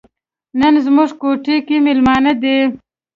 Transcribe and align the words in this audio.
نن 0.59 0.73
زموږ 0.85 1.09
کوټه 1.21 1.55
کې 1.67 1.77
میلمانه 1.85 2.33
دي. 2.41 2.57